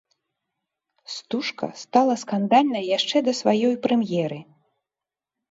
Стужка 1.15 1.69
стала 1.81 2.13
скандальнай 2.23 2.83
яшчэ 2.97 3.17
да 3.29 3.33
сваёй 3.41 3.75
прэм'еры. 3.87 4.41